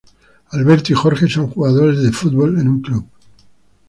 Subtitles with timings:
[0.53, 3.05] Alberto y Jorge son jugadores de fútbol en un club.